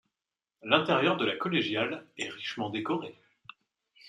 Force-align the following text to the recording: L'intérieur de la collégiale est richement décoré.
L'intérieur 0.63 1.15
de 1.15 1.25
la 1.25 1.35
collégiale 1.37 2.07
est 2.17 2.27
richement 2.29 2.71
décoré. 2.71 3.19